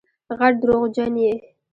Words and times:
غټ 0.37 0.53
دروغجن 0.63 1.13
یې 1.23 1.33